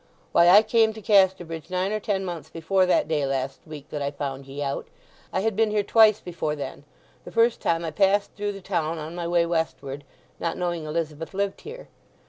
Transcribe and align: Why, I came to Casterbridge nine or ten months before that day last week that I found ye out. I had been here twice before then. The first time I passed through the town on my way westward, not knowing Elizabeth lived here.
Why, 0.31 0.49
I 0.49 0.63
came 0.63 0.93
to 0.93 0.99
Casterbridge 1.01 1.69
nine 1.69 1.91
or 1.91 1.99
ten 1.99 2.25
months 2.25 2.49
before 2.49 2.87
that 2.87 3.07
day 3.07 3.23
last 3.27 3.59
week 3.67 3.89
that 3.91 4.01
I 4.01 4.09
found 4.09 4.47
ye 4.47 4.59
out. 4.63 4.87
I 5.31 5.41
had 5.41 5.55
been 5.55 5.69
here 5.69 5.83
twice 5.83 6.19
before 6.19 6.55
then. 6.55 6.85
The 7.23 7.31
first 7.31 7.61
time 7.61 7.85
I 7.85 7.91
passed 7.91 8.31
through 8.33 8.53
the 8.53 8.61
town 8.61 8.97
on 8.97 9.13
my 9.13 9.27
way 9.27 9.45
westward, 9.45 10.03
not 10.39 10.57
knowing 10.57 10.85
Elizabeth 10.85 11.35
lived 11.35 11.61
here. 11.61 11.87